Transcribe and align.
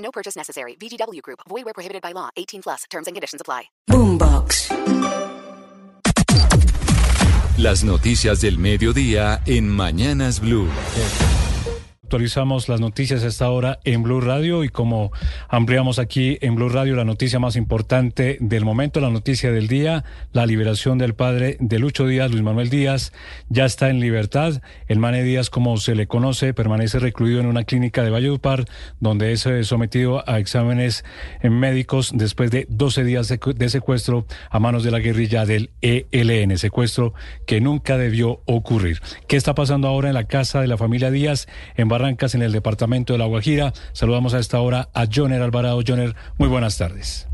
No 0.00 0.10
purchase 0.10 0.36
necessary. 0.36 0.76
VGW 0.76 1.22
Group. 1.22 1.40
Void 1.48 1.64
where 1.64 1.74
prohibited 1.74 2.02
by 2.02 2.12
law. 2.12 2.30
18 2.36 2.62
plus. 2.62 2.84
Terms 2.90 3.06
and 3.06 3.14
conditions 3.16 3.40
apply. 3.40 3.70
Boombox. 3.88 4.70
Las 7.58 7.84
noticias 7.84 8.40
del 8.40 8.58
mediodía 8.58 9.42
en 9.44 9.68
Mañanas 9.68 10.40
Blue. 10.40 10.68
Actualizamos 12.10 12.68
las 12.68 12.80
noticias 12.80 13.22
a 13.22 13.28
esta 13.28 13.48
hora 13.50 13.78
en 13.84 14.02
Blue 14.02 14.20
Radio 14.20 14.64
y 14.64 14.68
como 14.68 15.12
ampliamos 15.48 16.00
aquí 16.00 16.38
en 16.40 16.56
Blue 16.56 16.68
Radio 16.68 16.96
la 16.96 17.04
noticia 17.04 17.38
más 17.38 17.54
importante 17.54 18.36
del 18.40 18.64
momento, 18.64 18.98
la 18.98 19.10
noticia 19.10 19.52
del 19.52 19.68
día, 19.68 20.02
la 20.32 20.44
liberación 20.44 20.98
del 20.98 21.14
padre 21.14 21.56
de 21.60 21.78
Lucho 21.78 22.08
Díaz, 22.08 22.32
Luis 22.32 22.42
Manuel 22.42 22.68
Díaz, 22.68 23.12
ya 23.48 23.64
está 23.64 23.90
en 23.90 24.00
libertad. 24.00 24.60
El 24.88 24.98
Mane 24.98 25.22
Díaz, 25.22 25.50
como 25.50 25.76
se 25.76 25.94
le 25.94 26.08
conoce, 26.08 26.52
permanece 26.52 26.98
recluido 26.98 27.38
en 27.38 27.46
una 27.46 27.62
clínica 27.62 28.02
de 28.02 28.10
Valledupar, 28.10 28.64
donde 28.98 29.30
es 29.30 29.46
eh, 29.46 29.62
sometido 29.62 30.28
a 30.28 30.40
exámenes 30.40 31.04
eh, 31.42 31.48
médicos 31.48 32.10
después 32.12 32.50
de 32.50 32.66
12 32.70 33.04
días 33.04 33.28
de 33.28 33.68
secuestro 33.68 34.26
a 34.50 34.58
manos 34.58 34.82
de 34.82 34.90
la 34.90 34.98
guerrilla 34.98 35.46
del 35.46 35.70
ELN, 35.80 36.58
secuestro 36.58 37.14
que 37.46 37.60
nunca 37.60 37.96
debió 37.96 38.42
ocurrir. 38.46 39.00
¿Qué 39.28 39.36
está 39.36 39.54
pasando 39.54 39.86
ahora 39.86 40.08
en 40.08 40.14
la 40.14 40.24
casa 40.24 40.60
de 40.60 40.66
la 40.66 40.76
familia 40.76 41.12
Díaz 41.12 41.46
en 41.76 41.88
Barrancas, 42.00 42.34
en 42.34 42.42
el 42.42 42.52
departamento 42.52 43.12
de 43.12 43.18
La 43.18 43.26
Guajira. 43.26 43.72
Saludamos 43.92 44.32
a 44.32 44.38
esta 44.38 44.60
hora 44.60 44.88
a 44.94 45.06
Joner 45.12 45.42
Alvarado. 45.42 45.82
Joner, 45.86 46.14
muy 46.38 46.48
buenas 46.48 46.78
tardes. 46.78 47.29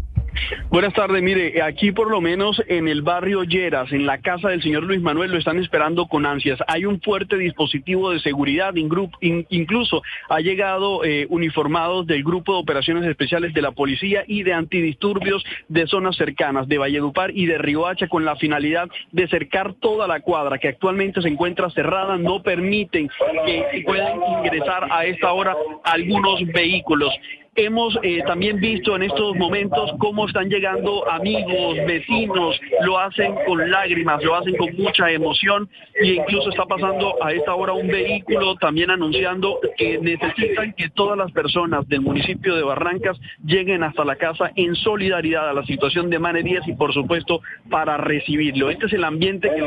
Buenas 0.70 0.92
tardes, 0.94 1.22
mire, 1.22 1.62
aquí 1.62 1.92
por 1.92 2.10
lo 2.10 2.20
menos 2.20 2.62
en 2.68 2.88
el 2.88 3.02
barrio 3.02 3.44
Lleras, 3.44 3.92
en 3.92 4.06
la 4.06 4.18
casa 4.18 4.48
del 4.48 4.62
señor 4.62 4.82
Luis 4.84 5.00
Manuel, 5.00 5.30
lo 5.30 5.38
están 5.38 5.58
esperando 5.58 6.06
con 6.06 6.26
ansias. 6.26 6.58
Hay 6.66 6.84
un 6.84 7.00
fuerte 7.00 7.36
dispositivo 7.36 8.10
de 8.10 8.20
seguridad, 8.20 8.74
incluso 8.74 10.02
ha 10.28 10.40
llegado 10.40 11.04
eh, 11.04 11.26
uniformados 11.30 12.06
del 12.06 12.22
Grupo 12.24 12.52
de 12.52 12.58
Operaciones 12.58 13.04
Especiales 13.04 13.54
de 13.54 13.62
la 13.62 13.72
Policía 13.72 14.24
y 14.26 14.42
de 14.42 14.52
Antidisturbios 14.52 15.44
de 15.68 15.86
zonas 15.86 16.16
cercanas, 16.16 16.68
de 16.68 16.78
Valledupar 16.78 17.30
y 17.34 17.46
de 17.46 17.58
Riohacha, 17.58 18.08
con 18.08 18.24
la 18.24 18.36
finalidad 18.36 18.88
de 19.12 19.28
cercar 19.28 19.74
toda 19.74 20.06
la 20.06 20.20
cuadra, 20.20 20.58
que 20.58 20.68
actualmente 20.68 21.22
se 21.22 21.28
encuentra 21.28 21.70
cerrada, 21.70 22.16
no 22.16 22.42
permiten 22.42 23.08
que 23.46 23.82
puedan 23.84 24.18
ingresar 24.38 24.88
a 24.90 25.04
esta 25.06 25.32
hora 25.32 25.56
algunos 25.84 26.44
vehículos. 26.46 27.12
Hemos 27.58 27.98
eh, 28.02 28.22
también 28.26 28.60
visto 28.60 28.94
en 28.94 29.04
estos 29.04 29.34
momentos 29.36 29.90
cómo 29.98 30.26
están 30.26 30.50
llegando 30.50 31.08
amigos, 31.10 31.76
vecinos, 31.86 32.60
lo 32.82 32.98
hacen 32.98 33.34
con 33.46 33.70
lágrimas, 33.70 34.22
lo 34.22 34.34
hacen 34.34 34.54
con 34.56 34.76
mucha 34.76 35.10
emoción 35.10 35.66
e 35.94 36.06
incluso 36.06 36.50
está 36.50 36.66
pasando 36.66 37.14
a 37.24 37.32
esta 37.32 37.54
hora 37.54 37.72
un 37.72 37.88
vehículo 37.88 38.56
también 38.56 38.90
anunciando 38.90 39.58
que 39.78 39.98
necesitan 39.98 40.74
que 40.74 40.90
todas 40.90 41.16
las 41.16 41.32
personas 41.32 41.88
del 41.88 42.02
municipio 42.02 42.54
de 42.54 42.62
Barrancas 42.62 43.18
lleguen 43.42 43.82
hasta 43.82 44.04
la 44.04 44.16
casa 44.16 44.50
en 44.54 44.74
solidaridad 44.74 45.48
a 45.48 45.54
la 45.54 45.64
situación 45.64 46.10
de 46.10 46.18
Mane 46.18 46.42
Díaz 46.42 46.68
y 46.68 46.74
por 46.74 46.92
supuesto 46.92 47.40
para 47.70 47.96
recibirlo. 47.96 48.68
Este 48.68 48.84
es 48.84 48.92
el 48.92 49.04
ambiente 49.04 49.48
que, 49.48 49.62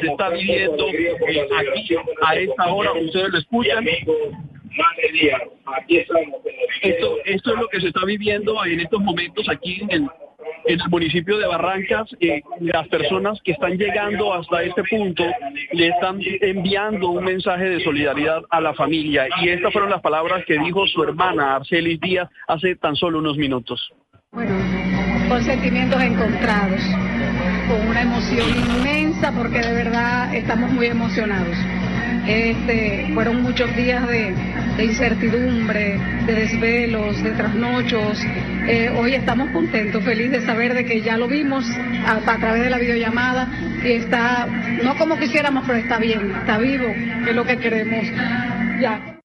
se 0.00 0.06
está 0.06 0.30
viviendo 0.30 0.88
eh, 0.88 1.48
aquí 1.56 1.94
a 2.22 2.34
esta 2.34 2.66
hora, 2.72 2.92
ustedes 2.92 3.30
lo 3.30 3.38
escuchan. 3.38 3.84
Esto, 6.82 7.16
esto 7.24 7.52
es 7.52 7.58
lo 7.58 7.68
que 7.68 7.80
se 7.80 7.88
está 7.88 8.04
viviendo 8.04 8.64
en 8.64 8.80
estos 8.80 9.00
momentos 9.00 9.48
aquí 9.48 9.80
en 9.82 9.90
el, 9.90 10.08
en 10.66 10.80
el 10.80 10.88
municipio 10.88 11.38
de 11.38 11.46
Barrancas, 11.46 12.08
eh, 12.20 12.42
las 12.60 12.86
personas 12.88 13.40
que 13.42 13.52
están 13.52 13.76
llegando 13.76 14.32
hasta 14.34 14.62
este 14.62 14.82
punto 14.84 15.24
le 15.72 15.88
están 15.88 16.20
enviando 16.40 17.08
un 17.10 17.24
mensaje 17.24 17.64
de 17.64 17.80
solidaridad 17.82 18.42
a 18.50 18.60
la 18.60 18.74
familia. 18.74 19.26
Y 19.40 19.48
estas 19.48 19.72
fueron 19.72 19.90
las 19.90 20.02
palabras 20.02 20.44
que 20.46 20.58
dijo 20.58 20.86
su 20.86 21.02
hermana 21.02 21.56
Arcelis 21.56 22.00
Díaz 22.00 22.28
hace 22.46 22.76
tan 22.76 22.96
solo 22.96 23.18
unos 23.18 23.36
minutos. 23.36 23.92
Bueno, 24.32 24.54
con 25.28 25.42
sentimientos 25.42 26.02
encontrados, 26.02 26.80
con 27.68 27.88
una 27.88 28.02
emoción 28.02 28.48
inmensa 28.50 29.32
porque 29.32 29.60
de 29.60 29.72
verdad 29.72 30.34
estamos 30.34 30.70
muy 30.70 30.86
emocionados. 30.86 31.56
Este, 32.26 33.10
fueron 33.14 33.42
muchos 33.42 33.74
días 33.74 34.06
de, 34.06 34.34
incertidumbre, 34.84 35.98
de 36.26 36.34
desvelos, 36.34 37.22
de 37.22 37.30
trasnochos. 37.32 38.20
Eh, 38.68 38.90
hoy 38.96 39.14
estamos 39.14 39.50
contentos, 39.50 40.02
felices 40.04 40.40
de 40.40 40.46
saber 40.46 40.74
de 40.74 40.84
que 40.84 41.00
ya 41.00 41.16
lo 41.16 41.28
vimos 41.28 41.64
a, 42.06 42.20
través 42.38 42.62
de 42.62 42.70
la 42.70 42.78
videollamada 42.78 43.48
y 43.84 43.92
está, 43.92 44.46
no 44.82 44.96
como 44.96 45.18
quisiéramos, 45.18 45.64
pero 45.66 45.78
está 45.78 45.98
bien, 45.98 46.32
está 46.32 46.58
vivo, 46.58 46.86
es 46.86 47.34
lo 47.34 47.44
que 47.44 47.56
queremos. 47.56 48.04
Ya. 48.80 49.20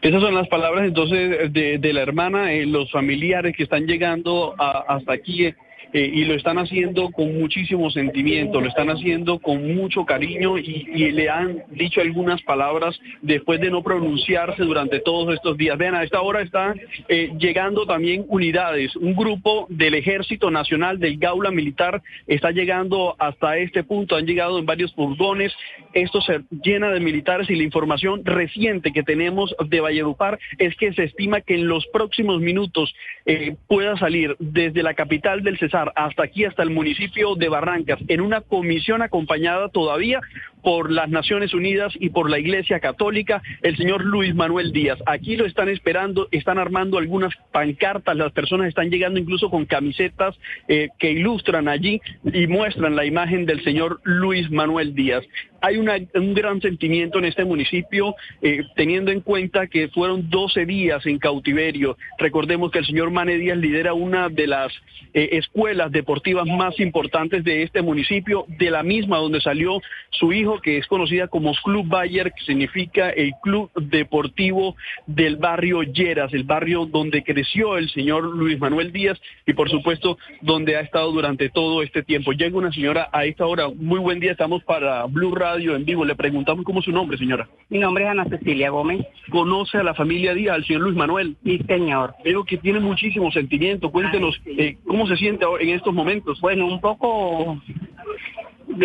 Esas 0.00 0.20
son 0.20 0.34
las 0.34 0.48
palabras 0.48 0.86
entonces 0.86 1.52
de, 1.52 1.92
la 1.92 2.02
hermana, 2.02 2.52
eh, 2.52 2.66
los 2.66 2.90
familiares 2.90 3.56
que 3.56 3.64
están 3.64 3.86
llegando 3.86 4.54
hasta 4.58 5.12
aquí 5.12 5.52
eh, 5.92 6.10
y 6.12 6.24
lo 6.24 6.34
están 6.34 6.58
haciendo 6.58 7.10
con 7.10 7.38
muchísimo 7.38 7.90
sentimiento, 7.90 8.60
lo 8.60 8.68
están 8.68 8.90
haciendo 8.90 9.38
con 9.38 9.74
mucho 9.74 10.04
cariño 10.04 10.58
y, 10.58 11.06
le 11.06 11.30
han 11.30 11.62
dicho 11.70 12.00
algunas 12.00 12.42
palabras 12.42 12.98
después 13.22 13.60
de 13.60 13.70
no 13.70 13.82
pronunciarse 13.82 14.64
durante 14.64 14.98
todos 14.98 15.32
estos 15.32 15.56
días. 15.56 15.78
Vean, 15.78 15.94
a 15.94 16.02
esta 16.02 16.20
hora 16.20 16.42
están 16.42 16.80
eh, 17.08 17.30
llegando 17.38 17.86
también 17.86 18.24
unidades, 18.28 18.94
un 18.96 19.14
grupo 19.14 19.66
del 19.70 19.94
Ejército 19.94 20.50
Nacional 20.50 20.98
del 20.98 21.16
Gaula 21.16 21.50
Militar 21.50 22.02
está 22.26 22.50
llegando 22.50 23.14
hasta 23.18 23.56
este 23.56 23.84
punto, 23.84 24.16
han 24.16 24.26
llegado 24.26 24.58
en 24.58 24.66
varios 24.66 24.92
furgones, 24.94 25.52
esto 25.92 26.20
se 26.20 26.40
llena 26.62 26.90
de 26.90 27.00
militares 27.00 27.48
y 27.48 27.54
la 27.54 27.62
información 27.62 28.24
reciente 28.24 28.92
que 28.92 29.02
tenemos 29.02 29.54
de 29.64 29.80
Valledupar 29.80 30.38
es 30.58 30.74
que 30.76 30.92
se 30.92 31.04
estima 31.04 31.40
que 31.40 31.54
en 31.54 31.68
los 31.68 31.86
próximos 31.86 32.40
minutos 32.40 32.94
eh, 33.24 33.56
pueda 33.68 33.96
salir 33.96 34.36
desde 34.38 34.82
la 34.82 34.94
capital 34.94 35.42
del 35.42 35.58
Cesar 35.58 35.75
hasta 35.94 36.24
aquí, 36.24 36.44
hasta 36.44 36.62
el 36.62 36.70
municipio 36.70 37.34
de 37.34 37.48
Barrancas, 37.48 37.98
en 38.08 38.20
una 38.20 38.40
comisión 38.40 39.02
acompañada 39.02 39.68
todavía 39.68 40.20
por 40.66 40.90
las 40.90 41.08
Naciones 41.08 41.54
Unidas 41.54 41.92
y 42.00 42.08
por 42.10 42.28
la 42.28 42.40
Iglesia 42.40 42.80
Católica, 42.80 43.40
el 43.62 43.76
señor 43.76 44.04
Luis 44.04 44.34
Manuel 44.34 44.72
Díaz. 44.72 44.98
Aquí 45.06 45.36
lo 45.36 45.46
están 45.46 45.68
esperando, 45.68 46.26
están 46.32 46.58
armando 46.58 46.98
algunas 46.98 47.32
pancartas, 47.52 48.16
las 48.16 48.32
personas 48.32 48.66
están 48.66 48.90
llegando 48.90 49.20
incluso 49.20 49.48
con 49.48 49.64
camisetas 49.66 50.34
eh, 50.66 50.88
que 50.98 51.12
ilustran 51.12 51.68
allí 51.68 52.00
y 52.24 52.48
muestran 52.48 52.96
la 52.96 53.04
imagen 53.04 53.46
del 53.46 53.62
señor 53.62 54.00
Luis 54.02 54.50
Manuel 54.50 54.92
Díaz. 54.96 55.22
Hay 55.60 55.78
un 55.78 56.34
gran 56.34 56.60
sentimiento 56.60 57.18
en 57.18 57.24
este 57.24 57.44
municipio, 57.44 58.14
eh, 58.42 58.62
teniendo 58.74 59.10
en 59.10 59.20
cuenta 59.20 59.66
que 59.66 59.88
fueron 59.88 60.28
12 60.30 60.66
días 60.66 61.04
en 61.06 61.18
cautiverio. 61.18 61.96
Recordemos 62.18 62.70
que 62.70 62.80
el 62.80 62.86
señor 62.86 63.10
Mane 63.10 63.38
Díaz 63.38 63.58
lidera 63.58 63.94
una 63.94 64.28
de 64.28 64.46
las 64.46 64.72
eh, 65.14 65.30
escuelas 65.32 65.90
deportivas 65.90 66.46
más 66.46 66.78
importantes 66.78 67.42
de 67.42 67.62
este 67.62 67.82
municipio, 67.82 68.44
de 68.48 68.70
la 68.70 68.82
misma 68.82 69.16
donde 69.16 69.40
salió 69.40 69.80
su 70.10 70.32
hijo, 70.32 70.55
que 70.60 70.78
es 70.78 70.86
conocida 70.86 71.28
como 71.28 71.52
Club 71.64 71.86
Bayer, 71.86 72.32
que 72.32 72.44
significa 72.44 73.10
el 73.10 73.32
Club 73.42 73.70
Deportivo 73.74 74.76
del 75.06 75.36
barrio 75.36 75.82
Lleras, 75.82 76.32
el 76.32 76.44
barrio 76.44 76.86
donde 76.86 77.22
creció 77.22 77.76
el 77.76 77.88
señor 77.90 78.24
Luis 78.24 78.58
Manuel 78.58 78.92
Díaz 78.92 79.20
y 79.46 79.52
por 79.52 79.70
supuesto 79.70 80.18
donde 80.40 80.76
ha 80.76 80.80
estado 80.80 81.10
durante 81.12 81.48
todo 81.48 81.82
este 81.82 82.02
tiempo. 82.02 82.32
Llega 82.32 82.58
una 82.58 82.72
señora 82.72 83.08
a 83.12 83.24
esta 83.24 83.46
hora, 83.46 83.68
muy 83.74 83.98
buen 83.98 84.20
día, 84.20 84.32
estamos 84.32 84.62
para 84.64 85.04
Blue 85.06 85.34
Radio 85.34 85.76
en 85.76 85.84
vivo, 85.84 86.04
le 86.04 86.14
preguntamos 86.14 86.64
cómo 86.64 86.80
es 86.80 86.84
su 86.84 86.92
nombre, 86.92 87.18
señora. 87.18 87.48
Mi 87.68 87.78
nombre 87.78 88.04
es 88.04 88.10
Ana 88.10 88.24
Cecilia 88.26 88.70
Gómez. 88.70 89.06
¿Conoce 89.30 89.78
a 89.78 89.82
la 89.82 89.94
familia 89.94 90.34
Díaz, 90.34 90.56
al 90.56 90.64
señor 90.66 90.82
Luis 90.82 90.96
Manuel? 90.96 91.36
Sí, 91.44 91.60
señor. 91.66 92.14
Veo 92.24 92.44
que 92.44 92.58
tiene 92.58 92.80
muchísimo 92.80 93.30
sentimiento, 93.32 93.90
cuéntenos 93.90 94.40
eh, 94.46 94.76
cómo 94.86 95.06
se 95.06 95.16
siente 95.16 95.44
en 95.60 95.70
estos 95.70 95.92
momentos. 95.92 96.40
Bueno, 96.40 96.66
un 96.66 96.80
poco 96.80 97.60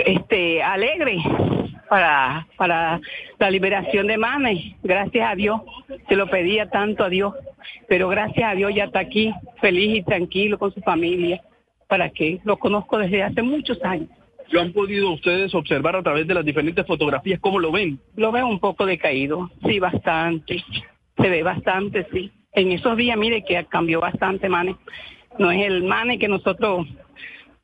este 0.05 0.61
alegre 0.61 1.17
para 1.91 2.47
para 2.55 3.01
la 3.37 3.51
liberación 3.51 4.07
de 4.07 4.17
Mane. 4.17 4.77
Gracias 4.81 5.29
a 5.29 5.35
Dios. 5.35 5.59
Se 6.07 6.15
lo 6.15 6.27
pedía 6.27 6.69
tanto 6.69 7.03
a 7.03 7.09
Dios, 7.09 7.33
pero 7.89 8.07
gracias 8.07 8.49
a 8.49 8.55
Dios 8.55 8.73
ya 8.73 8.85
está 8.85 8.99
aquí, 8.99 9.33
feliz 9.59 9.97
y 9.97 10.03
tranquilo 10.03 10.57
con 10.57 10.73
su 10.73 10.79
familia. 10.79 11.41
¿Para 11.89 12.09
qué? 12.09 12.39
Lo 12.45 12.55
conozco 12.57 12.97
desde 12.97 13.23
hace 13.23 13.41
muchos 13.41 13.83
años. 13.83 14.07
¿Lo 14.51 14.61
han 14.61 14.71
podido 14.71 15.11
ustedes 15.11 15.53
observar 15.53 15.97
a 15.97 16.03
través 16.03 16.25
de 16.27 16.33
las 16.33 16.45
diferentes 16.45 16.87
fotografías? 16.87 17.41
¿Cómo 17.41 17.59
lo 17.59 17.71
ven? 17.73 17.99
Lo 18.15 18.31
veo 18.31 18.47
un 18.47 18.59
poco 18.59 18.85
decaído, 18.85 19.51
sí, 19.65 19.79
bastante 19.79 20.63
se 21.21 21.29
ve 21.29 21.43
bastante, 21.43 22.07
sí. 22.11 22.31
En 22.53 22.71
esos 22.71 22.97
días, 22.97 23.17
mire 23.17 23.43
que 23.43 23.63
cambió 23.65 24.01
bastante, 24.01 24.49
Mane. 24.49 24.75
No 25.37 25.51
es 25.51 25.65
el 25.65 25.83
Mane 25.83 26.19
que 26.19 26.27
nosotros 26.27 26.87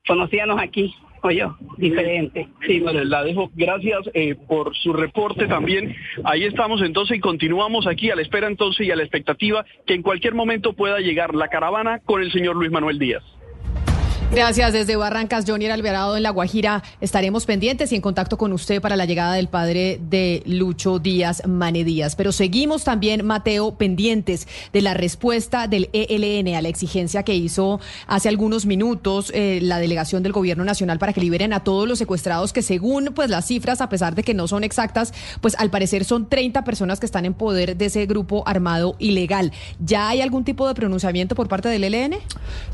conocíamos 0.07 0.61
aquí, 0.61 0.93
oye, 1.23 1.45
diferente. 1.77 2.47
Sí, 2.65 2.79
la 2.79 3.23
dejo. 3.23 3.49
Gracias 3.55 4.09
eh, 4.13 4.35
por 4.35 4.75
su 4.75 4.93
reporte 4.93 5.47
también. 5.47 5.95
Ahí 6.23 6.43
estamos 6.43 6.81
entonces 6.81 7.17
y 7.17 7.19
continuamos 7.19 7.87
aquí 7.87 8.09
a 8.09 8.15
la 8.15 8.21
espera 8.21 8.47
entonces 8.47 8.87
y 8.87 8.91
a 8.91 8.95
la 8.95 9.03
expectativa 9.03 9.65
que 9.85 9.93
en 9.93 10.01
cualquier 10.01 10.33
momento 10.33 10.73
pueda 10.73 10.99
llegar 10.99 11.35
la 11.35 11.47
caravana 11.47 11.99
con 11.99 12.21
el 12.21 12.31
señor 12.31 12.55
Luis 12.55 12.71
Manuel 12.71 12.99
Díaz. 12.99 13.23
Gracias. 14.29 14.73
Desde 14.73 14.97
Barrancas, 14.97 15.45
Johnny 15.47 15.67
Alvarado 15.67 16.17
en 16.17 16.21
La 16.21 16.31
Guajira. 16.31 16.83
Estaremos 16.99 17.45
pendientes 17.45 17.91
y 17.91 17.95
en 17.95 18.01
contacto 18.01 18.37
con 18.37 18.51
usted 18.51 18.81
para 18.81 18.97
la 18.97 19.05
llegada 19.05 19.33
del 19.33 19.47
padre 19.47 19.99
de 20.01 20.43
Lucho 20.45 20.99
Díaz 20.99 21.47
Mane 21.47 21.85
Díaz. 21.85 22.15
Pero 22.17 22.33
seguimos 22.33 22.83
también, 22.83 23.25
Mateo, 23.25 23.75
pendientes 23.75 24.47
de 24.73 24.81
la 24.81 24.93
respuesta 24.93 25.67
del 25.67 25.89
ELN 25.93 26.55
a 26.55 26.61
la 26.61 26.67
exigencia 26.67 27.23
que 27.23 27.35
hizo 27.35 27.79
hace 28.05 28.27
algunos 28.27 28.65
minutos 28.65 29.31
eh, 29.33 29.59
la 29.61 29.79
delegación 29.79 30.23
del 30.23 30.33
Gobierno 30.33 30.65
Nacional 30.65 30.99
para 30.99 31.13
que 31.13 31.21
liberen 31.21 31.53
a 31.53 31.63
todos 31.63 31.87
los 31.87 31.97
secuestrados 31.97 32.51
que 32.51 32.61
según 32.61 33.13
pues 33.15 33.29
las 33.29 33.47
cifras, 33.47 33.79
a 33.79 33.87
pesar 33.87 34.13
de 34.13 34.23
que 34.23 34.33
no 34.33 34.49
son 34.49 34.65
exactas, 34.65 35.13
pues 35.39 35.55
al 35.57 35.69
parecer 35.69 36.03
son 36.03 36.27
30 36.27 36.65
personas 36.65 36.99
que 36.99 37.05
están 37.05 37.25
en 37.25 37.33
poder 37.33 37.77
de 37.77 37.85
ese 37.85 38.05
grupo 38.05 38.43
armado 38.45 38.97
ilegal. 38.99 39.53
¿Ya 39.79 40.09
hay 40.09 40.19
algún 40.19 40.43
tipo 40.43 40.67
de 40.67 40.75
pronunciamiento 40.75 41.33
por 41.33 41.47
parte 41.47 41.69
del 41.69 41.85
ELN? 41.85 42.17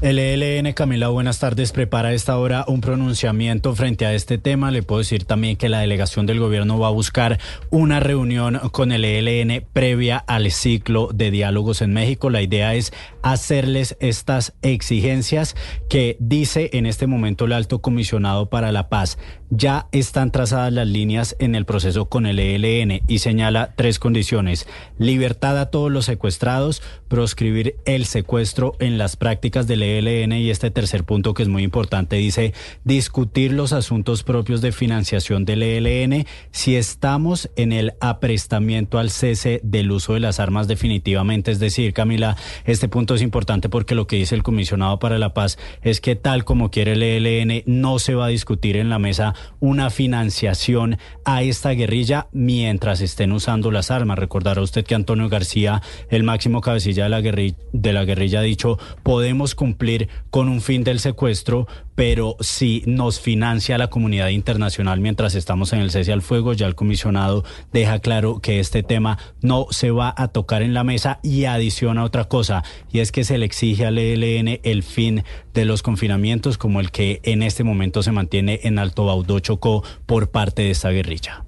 El 0.01 0.17
ELN, 0.17 0.73
Camila, 0.73 1.09
buenas 1.09 1.42
tardes, 1.43 1.73
prepara 1.73 2.07
a 2.07 2.13
esta 2.13 2.37
hora 2.37 2.63
un 2.69 2.79
pronunciamiento 2.79 3.75
frente 3.75 4.05
a 4.05 4.13
este 4.13 4.37
tema. 4.37 4.71
Le 4.71 4.81
puedo 4.81 4.99
decir 4.99 5.25
también 5.25 5.57
que 5.57 5.67
la 5.67 5.81
delegación 5.81 6.25
del 6.25 6.39
gobierno 6.39 6.79
va 6.79 6.87
a 6.87 6.91
buscar 6.91 7.37
una 7.69 7.99
reunión 7.99 8.61
con 8.71 8.93
el 8.93 9.03
ELN 9.03 9.65
previa 9.73 10.19
al 10.19 10.49
ciclo 10.51 11.09
de 11.13 11.31
diálogos 11.31 11.81
en 11.81 11.91
México. 11.91 12.29
La 12.29 12.41
idea 12.41 12.75
es 12.75 12.93
hacerles 13.23 13.97
estas 13.99 14.53
exigencias 14.61 15.57
que 15.89 16.15
dice 16.21 16.69
en 16.71 16.85
este 16.85 17.07
momento 17.07 17.43
el 17.43 17.51
alto 17.51 17.81
comisionado 17.81 18.49
para 18.49 18.71
la 18.71 18.87
paz. 18.87 19.17
Ya 19.55 19.85
están 19.91 20.31
trazadas 20.31 20.73
las 20.73 20.87
líneas 20.87 21.35
en 21.37 21.53
el 21.53 21.65
proceso 21.65 22.05
con 22.05 22.25
el 22.25 22.39
ELN 22.39 23.03
y 23.07 23.19
señala 23.19 23.73
tres 23.75 23.99
condiciones. 23.99 24.67
Libertad 24.97 25.59
a 25.59 25.67
todos 25.67 25.91
los 25.91 26.05
secuestrados, 26.05 26.81
proscribir 27.07 27.75
el 27.85 28.05
secuestro 28.05 28.73
en 28.79 28.97
las 28.97 29.15
prácticas 29.15 29.67
del 29.67 29.83
ELN 29.83 30.31
y 30.31 30.49
este 30.49 30.71
tercer 30.71 31.03
punto 31.03 31.35
que 31.35 31.43
es 31.43 31.49
muy 31.49 31.61
importante 31.61 32.15
dice 32.15 32.55
discutir 32.83 33.53
los 33.53 33.73
asuntos 33.73 34.23
propios 34.23 34.59
de 34.61 34.71
financiación 34.71 35.45
del 35.45 35.61
ELN 35.61 36.25
si 36.49 36.75
estamos 36.75 37.51
en 37.55 37.73
el 37.73 37.93
aprestamiento 38.01 38.97
al 38.97 39.11
cese 39.11 39.61
del 39.63 39.91
uso 39.91 40.15
de 40.15 40.19
las 40.19 40.39
armas 40.39 40.67
definitivamente. 40.67 41.51
Es 41.51 41.59
decir, 41.59 41.93
Camila, 41.93 42.37
este 42.65 42.87
punto 42.87 43.13
es 43.13 43.21
importante 43.21 43.69
porque 43.69 43.93
lo 43.93 44.07
que 44.07 44.15
dice 44.15 44.33
el 44.33 44.41
comisionado 44.41 44.97
para 44.97 45.19
la 45.19 45.35
paz 45.35 45.59
es 45.83 46.01
que 46.01 46.15
tal 46.15 46.43
como 46.43 46.71
quiere 46.71 46.93
el 46.93 47.03
ELN 47.03 47.61
no 47.67 47.99
se 47.99 48.15
va 48.15 48.25
a 48.25 48.29
discutir 48.29 48.77
en 48.77 48.89
la 48.89 48.97
mesa 48.97 49.35
una 49.59 49.89
financiación 49.89 50.97
a 51.25 51.41
esta 51.41 51.71
guerrilla 51.71 52.27
mientras 52.31 53.01
estén 53.01 53.31
usando 53.31 53.71
las 53.71 53.91
armas. 53.91 54.19
Recordará 54.19 54.61
usted 54.61 54.85
que 54.85 54.95
Antonio 54.95 55.29
García, 55.29 55.81
el 56.09 56.23
máximo 56.23 56.61
cabecilla 56.61 57.03
de 57.03 57.09
la 57.09 57.21
guerrilla, 57.21 57.57
de 57.71 57.93
la 57.93 58.05
guerrilla 58.05 58.39
ha 58.39 58.43
dicho, 58.43 58.77
podemos 59.03 59.55
cumplir 59.55 60.09
con 60.29 60.49
un 60.49 60.61
fin 60.61 60.83
del 60.83 60.99
secuestro, 60.99 61.67
pero 61.95 62.35
si 62.39 62.83
nos 62.85 63.19
financia 63.19 63.77
la 63.77 63.89
comunidad 63.89 64.29
internacional 64.29 64.99
mientras 64.99 65.35
estamos 65.35 65.73
en 65.73 65.79
el 65.79 65.91
cese 65.91 66.13
al 66.13 66.21
fuego, 66.21 66.53
ya 66.53 66.67
el 66.67 66.75
comisionado 66.75 67.43
deja 67.71 67.99
claro 67.99 68.39
que 68.39 68.59
este 68.59 68.83
tema 68.83 69.17
no 69.41 69.67
se 69.69 69.91
va 69.91 70.13
a 70.15 70.27
tocar 70.27 70.61
en 70.61 70.73
la 70.73 70.83
mesa 70.83 71.19
y 71.23 71.45
adiciona 71.45 72.03
otra 72.03 72.25
cosa, 72.25 72.63
y 72.91 72.99
es 72.99 73.11
que 73.11 73.23
se 73.23 73.37
le 73.37 73.45
exige 73.45 73.85
al 73.85 73.97
ELN 73.97 74.59
el 74.63 74.83
fin 74.83 75.23
de 75.53 75.65
los 75.65 75.81
confinamientos 75.83 76.57
como 76.57 76.79
el 76.79 76.91
que 76.91 77.19
en 77.23 77.43
este 77.43 77.63
momento 77.63 78.03
se 78.03 78.11
mantiene 78.11 78.59
en 78.63 78.79
Alto 78.79 79.05
Baudó 79.05 79.39
Chocó 79.39 79.83
por 80.05 80.31
parte 80.31 80.63
de 80.63 80.71
esta 80.71 80.89
guerrilla. 80.89 81.45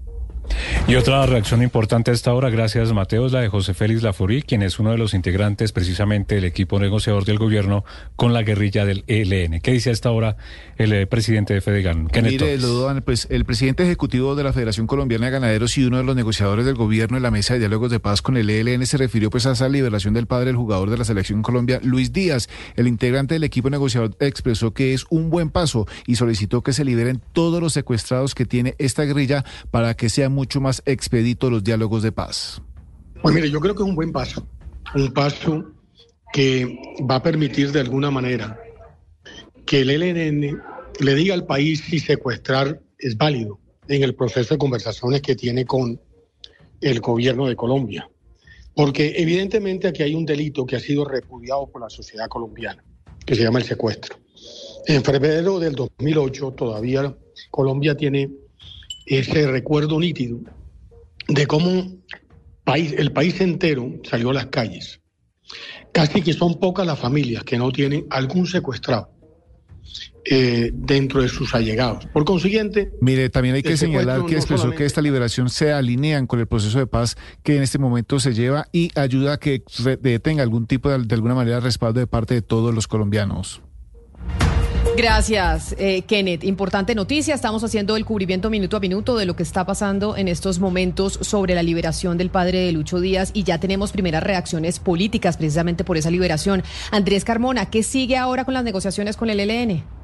Y 0.88 0.95
otra 0.95 1.25
reacción 1.25 1.63
importante 1.63 2.12
a 2.12 2.13
esta 2.13 2.33
hora, 2.33 2.50
gracias 2.50 2.94
Mateo, 2.94 3.25
es 3.25 3.31
la 3.31 3.42
de 3.42 3.50
José 3.50 3.74
Félix 3.74 4.03
Laforí, 4.03 4.42
quien 4.42 4.62
es 4.62 4.80
uno 4.80 4.92
de 4.92 4.97
los 4.97 5.13
integrantes 5.13 5.71
precisamente 5.71 6.36
del 6.36 6.45
equipo 6.45 6.80
negociador 6.80 7.25
del 7.25 7.38
gobierno 7.38 7.83
con 8.15 8.33
la 8.33 8.44
guerrilla 8.44 8.86
del 8.86 9.03
ELN. 9.07 9.62
¿Qué 9.62 9.71
dice 9.71 9.89
a 9.89 9.94
esta 9.94 10.12
hora 10.12 10.38
el 10.77 10.94
eh, 10.94 11.07
presidente 11.07 11.53
de 11.53 11.62
Fedegan? 11.62 12.07
Mire, 12.24 12.57
pues 13.03 13.27
el 13.30 13.45
presidente 13.45 13.83
ejecutivo 13.83 14.36
de 14.36 14.44
la 14.44 14.53
Federación 14.53 14.88
Colombiana 14.88 15.25
de 15.25 15.31
Ganaderos 15.31 15.77
y 15.77 15.86
uno 15.86 15.97
de 15.97 16.03
los 16.03 16.15
negociadores 16.15 16.65
del 16.65 16.75
gobierno 16.75 17.18
en 17.18 17.24
la 17.24 17.31
mesa 17.31 17.53
de 17.53 17.59
diálogos 17.59 17.92
de 17.92 18.00
paz 18.00 18.21
con 18.21 18.38
el 18.38 18.50
ELN 18.50 18.86
se 18.86 18.97
refirió 18.97 19.30
pues 19.30 19.45
a 19.45 19.51
esa 19.51 19.68
liberación 19.69 20.13
del 20.13 20.27
padre 20.27 20.47
del 20.47 20.56
jugador 20.56 20.89
de 20.89 20.97
la 20.97 21.06
selección 21.06 21.42
Colombia, 21.42 21.80
Luis 21.83 22.13
Díaz. 22.13 22.47
El 22.75 22.88
integrante 22.88 23.36
del 23.36 23.44
equipo 23.44 23.69
negociador 23.69 24.15
expresó 24.19 24.74
que 24.74 24.94
es 24.94 25.06
un 25.09 25.30
buen 25.30 25.50
paso 25.50 25.88
y 26.06 26.15
solicitó 26.15 26.62
que 26.62 26.74
se 26.74 26.86
liberen 26.86 27.21
todos 27.33 27.62
los 27.62 27.74
secuestrados 27.74 28.36
que 28.36 28.45
tiene 28.45 28.75
esta 28.77 29.03
guerrilla 29.03 29.44
para 29.71 29.95
que 29.95 30.09
sean 30.09 30.31
mucho 30.35 30.61
más 30.61 30.83
expedito 30.85 31.49
los 31.49 31.63
diálogos 31.63 32.03
de 32.03 32.11
paz? 32.11 32.61
Pues 33.21 33.33
mire, 33.33 33.49
yo 33.49 33.59
creo 33.59 33.73
que 33.73 33.81
es 33.81 33.89
un 33.89 33.95
buen 33.95 34.11
paso, 34.11 34.47
un 34.93 35.11
paso 35.11 35.71
que 36.31 36.77
va 37.09 37.15
a 37.15 37.23
permitir 37.23 37.71
de 37.71 37.79
alguna 37.79 38.11
manera 38.11 38.59
que 39.65 39.81
el 39.81 39.89
ELN 39.89 40.61
le 40.99 41.15
diga 41.15 41.33
al 41.33 41.45
país 41.45 41.81
si 41.81 41.99
secuestrar 41.99 42.79
es 42.99 43.17
válido 43.17 43.59
en 43.87 44.03
el 44.03 44.15
proceso 44.15 44.53
de 44.53 44.57
conversaciones 44.57 45.21
que 45.21 45.35
tiene 45.35 45.65
con 45.65 45.99
el 46.81 46.99
gobierno 46.99 47.47
de 47.47 47.55
Colombia. 47.55 48.09
Porque 48.75 49.13
evidentemente 49.17 49.87
aquí 49.87 50.03
hay 50.03 50.13
un 50.13 50.25
delito 50.25 50.65
que 50.65 50.75
ha 50.75 50.79
sido 50.79 51.05
repudiado 51.05 51.67
por 51.67 51.81
la 51.81 51.89
sociedad 51.89 52.27
colombiana, 52.27 52.83
que 53.25 53.35
se 53.35 53.43
llama 53.43 53.59
el 53.59 53.65
secuestro. 53.65 54.17
En 54.85 55.03
febrero 55.03 55.59
del 55.59 55.73
2008 55.73 56.51
todavía 56.51 57.15
Colombia 57.49 57.95
tiene 57.95 58.29
ese 59.06 59.48
recuerdo 59.48 60.00
nítido 60.00 60.40
de 61.28 61.48
cómo 61.48 61.98
país, 62.63 62.94
el 62.98 63.12
país 63.12 63.40
entero 63.42 63.92
salió 64.04 64.31
a 64.31 64.34
las 64.34 64.48
calles. 64.48 65.02
Casi 65.92 66.22
que 66.22 66.34
son 66.34 66.60
pocas 66.60 66.86
las 66.86 67.00
familias 67.00 67.44
que 67.44 67.57
no 67.57 67.72
tienen 67.72 68.06
algún 68.10 68.48
secuestrado. 68.48 69.16
Eh, 70.28 70.72
dentro 70.74 71.22
de 71.22 71.30
sus 71.30 71.54
allegados. 71.54 72.07
Por 72.07 72.25
consiguiente... 72.25 72.92
Mire, 73.00 73.30
también 73.30 73.54
hay 73.54 73.62
que 73.62 73.78
señalar 73.78 74.25
que 74.25 74.36
expresó 74.36 74.72
que 74.72 74.84
esta 74.84 75.00
liberación 75.00 75.52
se 75.52 75.72
alinean 75.72 76.25
con 76.25 76.40
el 76.40 76.48
proceso 76.48 76.80
de 76.80 76.88
paz 76.88 77.16
que 77.44 77.56
en 77.56 77.62
este 77.62 77.78
momento 77.78 78.19
se 78.19 78.34
lleva 78.34 78.68
y 78.72 78.90
ayuda 78.96 79.34
a 79.34 79.38
que 79.38 79.62
tenga 80.24 80.42
algún 80.42 80.66
tipo 80.66 80.90
de, 80.90 80.98
de 80.98 81.13
alguna 81.13 81.36
manera 81.36 81.60
respaldo 81.60 82.00
de 82.00 82.07
parte 82.07 82.33
de 82.33 82.42
todos 82.42 82.74
los 82.74 82.88
colombianos. 82.88 83.62
Gracias, 84.97 85.75
eh, 85.78 86.04
Kenneth. 86.04 86.45
Importante 86.45 86.95
noticia. 86.95 87.35
Estamos 87.35 87.64
haciendo 87.66 87.97
el 87.97 88.06
cubrimiento 88.06 88.49
minuto 88.49 88.78
a 88.78 88.80
minuto 88.80 89.18
de 89.18 89.25
lo 89.25 89.35
que 89.35 89.44
está 89.44 89.66
pasando 89.66 90.16
en 90.16 90.30
estos 90.30 90.59
momentos 90.59 91.19
sobre 91.21 91.54
la 91.54 91.64
liberación 91.64 92.18
del 92.18 92.30
padre 92.30 92.59
de 92.59 92.71
Lucho 92.71 93.02
Díaz 93.02 93.31
y 93.33 93.44
ya 93.44 93.59
tenemos 93.59 93.92
primeras 93.92 94.23
reacciones 94.23 94.80
políticas 94.80 95.35
precisamente 95.35 95.83
por 95.83 95.97
esa 95.97 96.11
liberación. 96.11 96.64
Andrés 96.92 97.25
Carmona, 97.25 97.69
¿qué 97.69 97.83
sigue 97.83 98.16
ahora 98.16 98.45
con 98.45 98.54
las 98.54 98.64
negociaciones 98.64 99.18
con 99.18 99.30
el 99.30 99.42
ELN? 99.42 99.94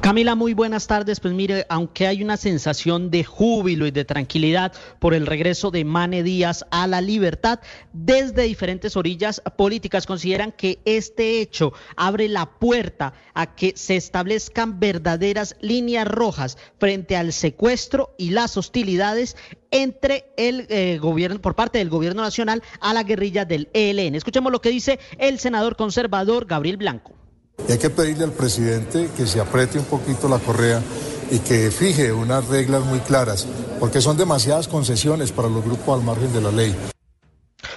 Camila, 0.00 0.34
muy 0.34 0.54
buenas 0.54 0.86
tardes. 0.86 1.20
Pues 1.20 1.34
mire, 1.34 1.66
aunque 1.68 2.06
hay 2.06 2.22
una 2.22 2.36
sensación 2.36 3.10
de 3.10 3.24
júbilo 3.24 3.86
y 3.86 3.90
de 3.90 4.04
tranquilidad 4.04 4.72
por 4.98 5.14
el 5.14 5.26
regreso 5.26 5.70
de 5.70 5.84
Mane 5.84 6.22
Díaz 6.22 6.64
a 6.70 6.86
la 6.86 7.00
libertad, 7.00 7.60
desde 7.92 8.42
diferentes 8.42 8.96
orillas 8.96 9.42
políticas 9.56 10.06
consideran 10.06 10.52
que 10.52 10.80
este 10.84 11.40
hecho 11.40 11.72
abre 11.96 12.28
la 12.28 12.46
puerta 12.46 13.14
a 13.34 13.54
que 13.54 13.72
se 13.76 13.96
establezcan 13.96 14.78
verdaderas 14.78 15.56
líneas 15.60 16.06
rojas 16.06 16.56
frente 16.78 17.16
al 17.16 17.32
secuestro 17.32 18.14
y 18.18 18.30
las 18.30 18.56
hostilidades 18.56 19.36
entre 19.70 20.26
el 20.36 20.66
eh, 20.68 20.98
gobierno, 20.98 21.40
por 21.40 21.54
parte 21.54 21.78
del 21.78 21.90
gobierno 21.90 22.22
nacional 22.22 22.62
a 22.80 22.94
la 22.94 23.02
guerrilla 23.02 23.44
del 23.44 23.68
ELN. 23.72 24.14
Escuchemos 24.14 24.52
lo 24.52 24.60
que 24.60 24.70
dice 24.70 25.00
el 25.18 25.38
senador 25.38 25.76
conservador 25.76 26.46
Gabriel 26.46 26.76
Blanco. 26.76 27.25
Y 27.68 27.72
hay 27.72 27.78
que 27.78 27.90
pedirle 27.90 28.24
al 28.24 28.32
presidente 28.32 29.08
que 29.16 29.26
se 29.26 29.40
apriete 29.40 29.78
un 29.78 29.84
poquito 29.86 30.28
la 30.28 30.38
correa 30.38 30.82
y 31.30 31.38
que 31.40 31.70
fije 31.70 32.12
unas 32.12 32.46
reglas 32.48 32.84
muy 32.84 33.00
claras, 33.00 33.48
porque 33.80 34.00
son 34.00 34.16
demasiadas 34.16 34.68
concesiones 34.68 35.32
para 35.32 35.48
los 35.48 35.64
grupos 35.64 35.98
al 35.98 36.04
margen 36.04 36.32
de 36.32 36.40
la 36.40 36.52
ley. 36.52 36.76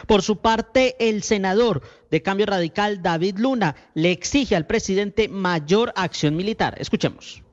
Por 0.05 0.21
su 0.21 0.37
parte, 0.37 0.95
el 0.99 1.23
senador 1.23 1.81
de 2.11 2.21
Cambio 2.21 2.45
Radical, 2.45 3.01
David 3.01 3.37
Luna, 3.37 3.75
le 3.93 4.11
exige 4.11 4.55
al 4.55 4.65
presidente 4.65 5.29
mayor 5.29 5.93
acción 5.95 6.35
militar. 6.35 6.75
Escuchemos. 6.79 7.43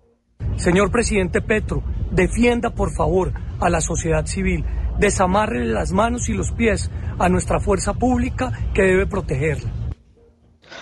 Señor 0.57 0.91
presidente 0.91 1.41
Petro, 1.41 1.83
defienda 2.11 2.71
por 2.71 2.95
favor 2.95 3.33
a 3.61 3.71
la 3.71 3.81
sociedad 3.81 4.27
civil, 4.27 4.65
desamarre 4.99 5.65
las 5.67 5.93
manos 5.93 6.29
y 6.29 6.33
los 6.33 6.53
pies 6.53 6.91
a 7.19 7.29
nuestra 7.29 7.61
fuerza 7.61 7.95
pública 7.95 8.53
que 8.75 8.83
debe 8.83 9.07
protegerla. 9.07 9.86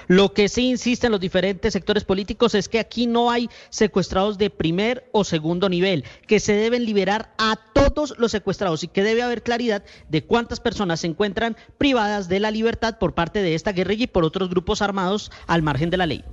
Lo 0.08 0.32
que 0.32 0.48
sí 0.48 0.70
insisten 0.70 1.12
los 1.12 1.20
diferentes 1.20 1.72
sectores 1.72 2.04
políticos 2.04 2.54
es 2.54 2.68
que 2.68 2.78
aquí 2.78 3.06
no 3.06 3.30
hay 3.30 3.48
secuestrados 3.70 4.38
de 4.38 4.50
primer 4.50 5.08
o 5.12 5.24
segundo 5.24 5.68
nivel, 5.68 6.04
que 6.26 6.40
se 6.40 6.54
deben 6.54 6.84
liberar 6.84 7.32
a 7.38 7.56
todos 7.72 8.14
los 8.18 8.32
secuestrados 8.32 8.84
y 8.84 8.88
que 8.88 9.02
debe 9.02 9.22
haber 9.22 9.42
claridad 9.42 9.84
de 10.08 10.24
cuántas 10.24 10.60
personas 10.60 11.00
se 11.00 11.06
encuentran 11.06 11.56
privadas 11.78 12.28
de 12.28 12.40
la 12.40 12.50
libertad 12.50 12.98
por 12.98 13.14
parte 13.14 13.42
de 13.42 13.54
esta 13.54 13.72
guerrilla 13.72 14.04
y 14.04 14.08
por 14.08 14.24
otros 14.24 14.50
grupos 14.50 14.82
armados 14.82 15.30
al 15.46 15.62
margen 15.62 15.90
de 15.90 15.96
la 15.96 16.06
ley. 16.06 16.24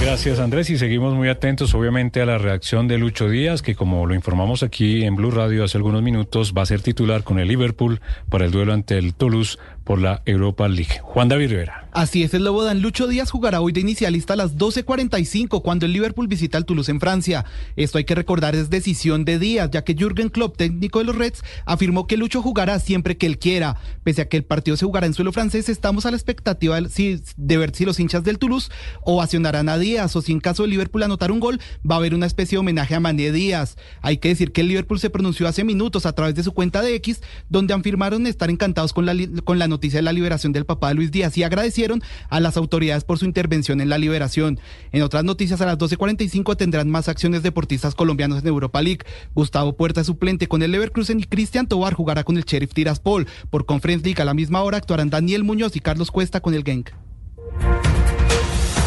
Gracias 0.00 0.38
Andrés 0.38 0.68
y 0.68 0.76
seguimos 0.76 1.14
muy 1.14 1.30
atentos 1.30 1.74
obviamente 1.74 2.20
a 2.20 2.26
la 2.26 2.36
reacción 2.36 2.86
de 2.86 2.98
Lucho 2.98 3.30
Díaz 3.30 3.62
que 3.62 3.74
como 3.74 4.04
lo 4.04 4.14
informamos 4.14 4.62
aquí 4.62 5.04
en 5.04 5.16
Blue 5.16 5.30
Radio 5.30 5.64
hace 5.64 5.78
algunos 5.78 6.02
minutos 6.02 6.52
va 6.56 6.62
a 6.62 6.66
ser 6.66 6.82
titular 6.82 7.24
con 7.24 7.38
el 7.38 7.48
Liverpool 7.48 8.00
para 8.28 8.44
el 8.44 8.50
duelo 8.50 8.74
ante 8.74 8.98
el 8.98 9.14
Toulouse 9.14 9.58
por 9.86 10.00
la 10.00 10.20
Europa 10.26 10.66
League. 10.66 10.98
Juan 11.00 11.28
David 11.28 11.48
Rivera. 11.48 11.88
Así 11.92 12.24
es, 12.24 12.34
el 12.34 12.44
Lobo 12.44 12.64
Dan 12.64 12.82
Lucho 12.82 13.06
Díaz 13.06 13.30
jugará 13.30 13.60
hoy 13.62 13.72
de 13.72 13.80
inicialista 13.80 14.34
a 14.34 14.36
las 14.36 14.58
12.45 14.58 15.62
cuando 15.62 15.86
el 15.86 15.92
Liverpool 15.92 16.26
visita 16.26 16.58
el 16.58 16.66
Toulouse 16.66 16.90
en 16.90 17.00
Francia. 17.00 17.46
Esto 17.76 17.96
hay 17.96 18.04
que 18.04 18.16
recordar 18.16 18.54
es 18.56 18.68
decisión 18.68 19.24
de 19.24 19.38
Díaz, 19.38 19.70
ya 19.70 19.82
que 19.82 19.94
Jürgen 19.94 20.28
Klopp, 20.28 20.56
técnico 20.56 20.98
de 20.98 21.06
los 21.06 21.16
Reds, 21.16 21.42
afirmó 21.64 22.06
que 22.06 22.16
Lucho 22.16 22.42
jugará 22.42 22.80
siempre 22.80 23.16
que 23.16 23.26
él 23.26 23.38
quiera. 23.38 23.76
Pese 24.02 24.22
a 24.22 24.28
que 24.28 24.36
el 24.36 24.44
partido 24.44 24.76
se 24.76 24.84
jugará 24.84 25.06
en 25.06 25.14
suelo 25.14 25.32
francés, 25.32 25.68
estamos 25.68 26.04
a 26.04 26.10
la 26.10 26.16
expectativa 26.16 26.78
de 26.80 27.56
ver 27.56 27.74
si 27.74 27.84
los 27.84 28.00
hinchas 28.00 28.24
del 28.24 28.38
Toulouse 28.38 28.70
ovacionarán 29.04 29.68
a 29.68 29.78
Díaz 29.78 30.16
o 30.16 30.20
si 30.20 30.32
en 30.32 30.40
caso 30.40 30.64
de 30.64 30.68
Liverpool 30.68 31.04
anotar 31.04 31.30
un 31.30 31.40
gol, 31.40 31.60
va 31.88 31.94
a 31.94 31.98
haber 31.98 32.12
una 32.12 32.26
especie 32.26 32.56
de 32.56 32.60
homenaje 32.60 32.96
a 32.96 33.00
Mané 33.00 33.30
Díaz. 33.30 33.76
Hay 34.02 34.18
que 34.18 34.30
decir 34.30 34.52
que 34.52 34.62
el 34.62 34.68
Liverpool 34.68 34.98
se 34.98 35.10
pronunció 35.10 35.46
hace 35.46 35.62
minutos 35.62 36.04
a 36.04 36.12
través 36.12 36.34
de 36.34 36.42
su 36.42 36.52
cuenta 36.52 36.82
de 36.82 36.94
X, 36.96 37.22
donde 37.48 37.72
afirmaron 37.72 38.26
estar 38.26 38.50
encantados 38.50 38.92
con 38.92 39.06
la, 39.06 39.14
con 39.44 39.58
la 39.58 39.68
noticia 39.68 39.75
de 39.80 40.02
la 40.02 40.12
liberación 40.12 40.52
del 40.52 40.64
papá 40.66 40.88
de 40.88 40.94
Luis 40.94 41.10
Díaz 41.10 41.36
y 41.36 41.42
agradecieron 41.42 42.02
a 42.28 42.40
las 42.40 42.56
autoridades 42.56 43.04
por 43.04 43.18
su 43.18 43.24
intervención 43.24 43.80
en 43.80 43.88
la 43.88 43.98
liberación. 43.98 44.58
En 44.92 45.02
otras 45.02 45.24
noticias, 45.24 45.60
a 45.60 45.66
las 45.66 45.78
12.45 45.78 46.56
tendrán 46.56 46.90
más 46.90 47.08
acciones 47.08 47.42
deportistas 47.42 47.94
colombianos 47.94 48.40
en 48.40 48.48
Europa 48.48 48.82
League. 48.82 49.00
Gustavo 49.34 49.76
Puerta 49.76 50.02
suplente 50.04 50.48
con 50.48 50.62
el 50.62 50.72
Leverkusen 50.72 51.20
y 51.20 51.24
Cristian 51.24 51.68
Tobar 51.68 51.94
jugará 51.94 52.24
con 52.24 52.36
el 52.36 52.44
Sheriff 52.44 52.72
Tiraspol. 52.72 53.26
Por 53.50 53.66
Conference 53.66 54.04
League 54.04 54.20
a 54.20 54.24
la 54.24 54.34
misma 54.34 54.62
hora 54.62 54.78
actuarán 54.78 55.10
Daniel 55.10 55.44
Muñoz 55.44 55.76
y 55.76 55.80
Carlos 55.80 56.10
Cuesta 56.10 56.40
con 56.40 56.54
el 56.54 56.64
Genk. 56.64 56.90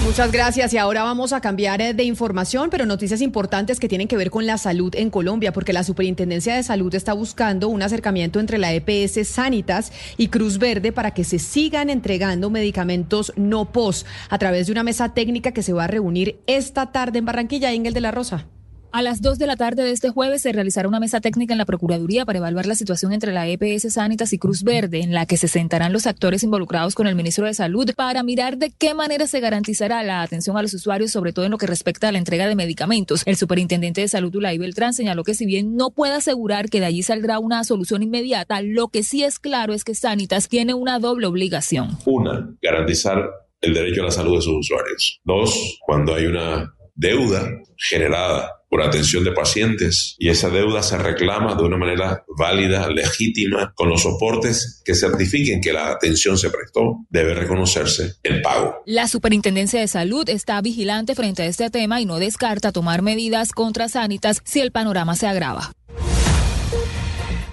Muchas 0.09 0.31
gracias 0.31 0.73
y 0.73 0.77
ahora 0.79 1.03
vamos 1.03 1.33
a 1.33 1.39
cambiar 1.39 1.81
eh, 1.81 1.93
de 1.93 2.03
información, 2.03 2.71
pero 2.71 2.87
noticias 2.87 3.21
importantes 3.21 3.79
que 3.79 3.87
tienen 3.87 4.07
que 4.07 4.17
ver 4.17 4.31
con 4.31 4.47
la 4.47 4.57
salud 4.57 4.95
en 4.95 5.11
Colombia, 5.11 5.53
porque 5.53 5.71
la 5.71 5.83
Superintendencia 5.83 6.55
de 6.55 6.63
Salud 6.63 6.95
está 6.95 7.13
buscando 7.13 7.69
un 7.69 7.83
acercamiento 7.83 8.39
entre 8.39 8.57
la 8.57 8.73
EPS 8.73 9.27
Sanitas 9.27 9.93
y 10.17 10.29
Cruz 10.29 10.57
Verde 10.57 10.91
para 10.91 11.13
que 11.13 11.23
se 11.23 11.37
sigan 11.37 11.91
entregando 11.91 12.49
medicamentos 12.49 13.31
no 13.35 13.71
POS 13.71 14.07
a 14.29 14.39
través 14.39 14.65
de 14.65 14.71
una 14.71 14.81
mesa 14.81 15.13
técnica 15.13 15.51
que 15.51 15.61
se 15.61 15.73
va 15.73 15.83
a 15.83 15.87
reunir 15.87 16.39
esta 16.47 16.91
tarde 16.91 17.19
en 17.19 17.25
Barranquilla, 17.25 17.71
Ingel 17.71 17.93
de 17.93 18.01
la 18.01 18.09
Rosa. 18.09 18.47
A 18.91 19.03
las 19.03 19.21
2 19.21 19.37
de 19.37 19.45
la 19.45 19.55
tarde 19.55 19.83
de 19.83 19.91
este 19.91 20.09
jueves 20.09 20.41
se 20.41 20.51
realizará 20.51 20.87
una 20.87 20.99
mesa 20.99 21.21
técnica 21.21 21.53
en 21.53 21.59
la 21.59 21.65
Procuraduría 21.65 22.25
para 22.25 22.39
evaluar 22.39 22.65
la 22.65 22.73
situación 22.73 23.13
entre 23.13 23.31
la 23.31 23.47
EPS 23.47 23.93
Sanitas 23.93 24.33
y 24.33 24.39
Cruz 24.39 24.63
Verde, 24.63 25.01
en 25.01 25.13
la 25.13 25.27
que 25.27 25.37
se 25.37 25.47
sentarán 25.47 25.93
los 25.93 26.07
actores 26.07 26.41
involucrados 26.41 26.95
con 26.95 27.05
el 27.05 27.13
ministro 27.13 27.45
de 27.45 27.53
Salud 27.53 27.87
para 27.95 28.23
mirar 28.23 28.57
de 28.57 28.71
qué 28.75 28.95
manera 28.95 29.27
se 29.27 29.41
garantizará 29.41 30.01
la 30.01 30.23
atención 30.23 30.57
a 30.57 30.63
los 30.63 30.73
usuarios, 30.73 31.11
sobre 31.11 31.33
todo 31.33 31.45
en 31.45 31.51
lo 31.51 31.59
que 31.59 31.67
respecta 31.67 32.07
a 32.07 32.11
la 32.11 32.17
entrega 32.17 32.47
de 32.47 32.55
medicamentos. 32.55 33.21
El 33.27 33.35
superintendente 33.35 34.01
de 34.01 34.07
Salud, 34.07 34.35
Ulay 34.35 34.57
Beltrán, 34.57 34.93
señaló 34.93 35.23
que 35.23 35.35
si 35.35 35.45
bien 35.45 35.75
no 35.75 35.91
puede 35.91 36.15
asegurar 36.15 36.71
que 36.71 36.79
de 36.79 36.87
allí 36.87 37.03
saldrá 37.03 37.37
una 37.37 37.63
solución 37.65 38.01
inmediata, 38.01 38.63
lo 38.63 38.87
que 38.87 39.03
sí 39.03 39.23
es 39.23 39.37
claro 39.37 39.75
es 39.75 39.83
que 39.83 39.93
Sanitas 39.93 40.49
tiene 40.49 40.73
una 40.73 40.97
doble 40.97 41.27
obligación. 41.27 41.95
Una, 42.05 42.49
garantizar 42.59 43.29
el 43.61 43.73
derecho 43.75 44.01
a 44.01 44.05
la 44.05 44.11
salud 44.11 44.35
de 44.35 44.41
sus 44.41 44.61
usuarios. 44.61 45.21
Dos, 45.23 45.77
cuando 45.85 46.15
hay 46.15 46.25
una 46.25 46.73
deuda 46.95 47.47
generada 47.77 48.58
por 48.69 48.81
atención 48.81 49.23
de 49.23 49.31
pacientes 49.31 50.15
y 50.19 50.29
esa 50.29 50.49
deuda 50.49 50.83
se 50.83 50.97
reclama 50.97 51.55
de 51.55 51.63
una 51.63 51.77
manera 51.77 52.23
válida, 52.37 52.89
legítima, 52.89 53.73
con 53.75 53.89
los 53.89 54.03
soportes 54.03 54.81
que 54.85 54.95
certifiquen 54.95 55.61
que 55.61 55.73
la 55.73 55.91
atención 55.91 56.37
se 56.37 56.49
prestó, 56.49 57.05
debe 57.09 57.33
reconocerse 57.33 58.15
el 58.23 58.41
pago. 58.41 58.83
La 58.85 59.07
Superintendencia 59.07 59.79
de 59.79 59.87
Salud 59.87 60.29
está 60.29 60.61
vigilante 60.61 61.15
frente 61.15 61.43
a 61.43 61.45
este 61.47 61.69
tema 61.69 61.99
y 61.99 62.05
no 62.05 62.19
descarta 62.19 62.71
tomar 62.71 63.01
medidas 63.01 63.51
contra 63.51 63.89
Sanitas 63.89 64.41
si 64.45 64.59
el 64.59 64.71
panorama 64.71 65.15
se 65.15 65.27
agrava. 65.27 65.71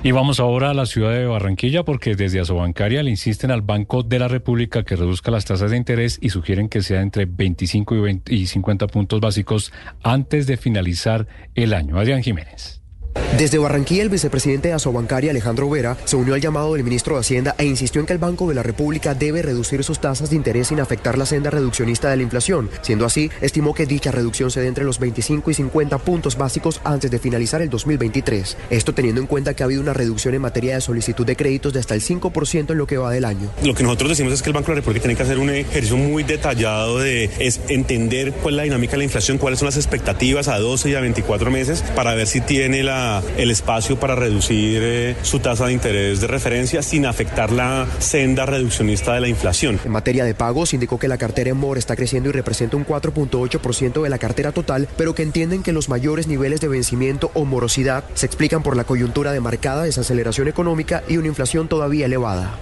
Y 0.07 0.13
vamos 0.13 0.39
ahora 0.39 0.71
a 0.71 0.75
la 0.75 0.87
ciudad 0.87 1.11
de 1.11 1.27
Barranquilla 1.27 1.83
porque 1.83 2.15
desde 2.15 2.39
Asobancaria 2.39 3.03
le 3.03 3.11
insisten 3.11 3.51
al 3.51 3.63
Banco 3.63 4.05
de 4.05 4.21
la 4.21 4.29
República 4.29 4.85
que 4.85 4.95
reduzca 4.95 5.33
las 5.33 5.47
tasas 5.47 5.73
de 5.73 5.77
interés 5.77 6.21
y 6.23 6.29
sugieren 6.29 6.69
que 6.69 6.81
sea 6.83 7.03
entre 7.03 7.25
25 7.25 7.97
y, 7.97 7.99
20 7.99 8.35
y 8.37 8.47
50 8.47 8.87
puntos 8.87 9.21
básicos 9.21 9.73
antes 10.05 10.47
de 10.47 10.59
finalizar 10.59 11.27
el 11.57 11.75
año. 11.75 11.99
Adrián 11.99 12.23
Jiménez. 12.23 12.86
Desde 13.39 13.59
Barranquilla, 13.59 14.03
el 14.03 14.09
vicepresidente 14.09 14.69
de 14.69 14.75
Asobancaria, 14.75 15.31
Alejandro 15.31 15.69
Vera, 15.69 15.99
se 16.07 16.17
unió 16.17 16.33
al 16.33 16.41
llamado 16.41 16.73
del 16.73 16.85
ministro 16.85 17.17
de 17.17 17.21
Hacienda 17.21 17.55
e 17.59 17.67
insistió 17.67 18.01
en 18.01 18.07
que 18.07 18.15
el 18.15 18.19
Banco 18.19 18.49
de 18.49 18.55
la 18.55 18.63
República 18.63 19.15
debe 19.15 19.43
reducir 19.43 19.85
sus 19.85 20.01
tasas 20.01 20.31
de 20.31 20.37
interés 20.37 20.69
sin 20.69 20.81
afectar 20.81 21.19
la 21.19 21.27
senda 21.27 21.51
reduccionista 21.51 22.09
de 22.09 22.17
la 22.17 22.23
inflación. 22.23 22.71
Siendo 22.81 23.05
así, 23.05 23.31
estimó 23.43 23.75
que 23.75 23.85
dicha 23.85 24.11
reducción 24.11 24.51
se 24.51 24.63
dé 24.63 24.69
entre 24.69 24.85
los 24.85 24.99
25 24.99 25.51
y 25.51 25.55
50 25.55 25.99
puntos 25.99 26.39
básicos 26.39 26.81
antes 26.83 27.11
de 27.11 27.19
finalizar 27.19 27.61
el 27.61 27.69
2023. 27.69 28.57
Esto 28.71 28.95
teniendo 28.95 29.21
en 29.21 29.27
cuenta 29.27 29.53
que 29.53 29.63
ha 29.63 29.67
habido 29.67 29.83
una 29.83 29.93
reducción 29.93 30.35
en 30.35 30.41
materia 30.41 30.75
de 30.75 30.81
solicitud 30.81 31.27
de 31.27 31.37
créditos 31.37 31.75
de 31.75 31.81
hasta 31.81 31.95
el 31.95 32.01
5% 32.01 32.71
en 32.71 32.79
lo 32.79 32.87
que 32.87 32.97
va 32.97 33.11
del 33.11 33.27
año. 33.27 33.51
Lo 33.63 33.75
que 33.75 33.83
nosotros 33.83 34.09
decimos 34.09 34.33
es 34.33 34.41
que 34.41 34.49
el 34.49 34.55
Banco 34.55 34.69
de 34.69 34.77
la 34.77 34.81
República 34.81 35.03
tiene 35.03 35.17
que 35.17 35.25
hacer 35.25 35.39
un 35.39 35.51
ejercicio 35.51 35.99
muy 35.99 36.23
detallado 36.23 37.01
de 37.01 37.31
entender 37.69 38.33
cuál 38.33 38.55
es 38.55 38.57
la 38.57 38.63
dinámica 38.63 38.93
de 38.93 38.99
la 38.99 39.05
inflación, 39.05 39.37
cuáles 39.37 39.59
son 39.59 39.67
las 39.67 39.77
expectativas 39.77 40.49
a 40.49 40.59
12 40.59 40.89
y 40.89 40.95
a 40.95 41.01
24 41.01 41.51
meses 41.51 41.85
para 41.95 42.15
ver 42.15 42.27
si 42.27 42.41
tiene 42.41 42.83
la, 42.83 43.06
el 43.37 43.51
espacio 43.51 43.99
para 43.99 44.15
reducir 44.15 44.81
eh, 44.83 45.17
su 45.23 45.41
tasa 45.41 45.67
de 45.67 45.73
interés 45.73 46.21
de 46.21 46.27
referencia 46.27 46.83
sin 46.83 47.07
afectar 47.07 47.53
la 47.53 47.87
senda 47.99 48.47
reduccionista 48.47 49.15
de 49.15 49.21
la 49.21 49.29
inflación. 49.29 49.81
En 49.85 49.93
materia 49.93 50.25
de 50.25 50.35
pagos, 50.35 50.75
indicó 50.75 50.99
que 50.99 51.09
la 51.09 51.19
cartera 51.19 51.51
en 51.51 51.57
MOR 51.57 51.79
está 51.79 51.97
creciendo 51.97 52.29
y 52.29 52.33
representa 52.33 52.77
un 52.77 52.87
4.8% 52.87 54.03
de 54.03 54.09
la 54.09 54.19
cartera 54.19 54.53
total, 54.53 54.89
pero 54.97 55.15
que 55.15 55.23
entienden 55.23 55.63
que 55.63 55.73
los 55.73 55.89
mayores 55.89 56.27
niveles 56.27 56.61
de 56.61 56.69
vencimiento 56.69 57.31
o 57.35 57.45
morosidad 57.45 58.05
se 58.15 58.27
explican 58.27 58.63
por 58.63 58.77
la 58.77 58.85
coyuntura 58.85 59.33
de 59.33 59.41
marcada 59.41 59.85
desaceleración 59.85 60.49
económica 60.49 61.03
y 61.09 61.17
una 61.17 61.29
inflación 61.29 61.69
todavía 61.69 62.07
elevada. 62.07 62.57